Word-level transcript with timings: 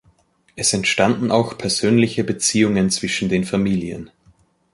Es 0.55 0.73
entstanden 0.73 1.29
auch 1.29 1.59
persönliche 1.59 2.23
Beziehungen 2.23 2.89
zwischen 2.89 3.29
den 3.29 3.43
Familien. 3.43 4.09